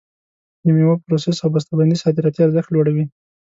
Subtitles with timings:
[0.63, 3.05] د میوو پروسس او بسته بندي صادراتي ارزښت لوړوي.